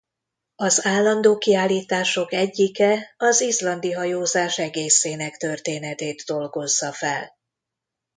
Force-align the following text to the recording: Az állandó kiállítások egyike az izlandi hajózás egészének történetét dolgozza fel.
Az 0.55 0.85
állandó 0.85 1.37
kiállítások 1.37 2.33
egyike 2.33 3.13
az 3.17 3.41
izlandi 3.41 3.91
hajózás 3.91 4.57
egészének 4.57 5.37
történetét 5.37 6.21
dolgozza 6.25 6.91
fel. 6.93 7.35